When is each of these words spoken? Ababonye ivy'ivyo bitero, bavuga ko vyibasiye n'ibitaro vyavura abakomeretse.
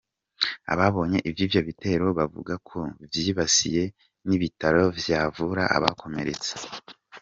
Ababonye 0.73 1.19
ivy'ivyo 1.29 1.61
bitero, 1.67 2.05
bavuga 2.19 2.53
ko 2.69 2.79
vyibasiye 3.11 3.83
n'ibitaro 4.27 4.83
vyavura 4.99 5.63
abakomeretse. 5.77 6.51